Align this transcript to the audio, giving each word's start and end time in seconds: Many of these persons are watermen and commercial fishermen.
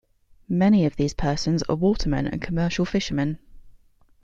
Many 0.49 0.87
of 0.87 0.95
these 0.95 1.13
persons 1.13 1.61
are 1.69 1.75
watermen 1.75 2.25
and 2.25 2.41
commercial 2.41 2.85
fishermen. 2.85 3.37